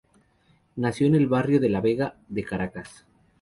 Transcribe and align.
Nació 0.77 1.05
en 1.05 1.13
el 1.13 1.27
Barrio 1.27 1.59
de 1.59 1.69
La 1.69 1.79
Vega 1.79 2.15
de 2.27 2.43
Caracas. 2.43 3.05